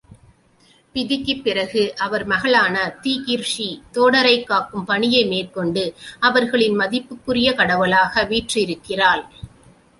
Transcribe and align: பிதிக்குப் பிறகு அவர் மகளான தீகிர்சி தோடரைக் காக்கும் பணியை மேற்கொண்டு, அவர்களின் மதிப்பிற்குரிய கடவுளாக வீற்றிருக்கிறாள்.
பிதிக்குப் 0.93 1.41
பிறகு 1.41 1.95
அவர் 1.97 2.25
மகளான 2.25 2.97
தீகிர்சி 3.03 3.81
தோடரைக் 3.93 4.43
காக்கும் 4.43 4.85
பணியை 4.85 5.25
மேற்கொண்டு, 5.25 5.95
அவர்களின் 6.19 6.75
மதிப்பிற்குரிய 6.75 7.53
கடவுளாக 7.53 8.23
வீற்றிருக்கிறாள். 8.23 9.25